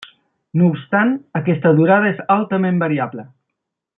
No 0.59 0.69
obstant 0.75 1.11
aquesta 1.41 1.75
durada 1.81 2.09
és 2.15 2.23
altament 2.39 2.83
variable. 2.87 3.29